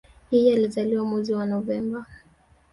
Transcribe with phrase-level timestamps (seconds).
[0.31, 2.05] Yeye alizaliwa mwezi wa Novemba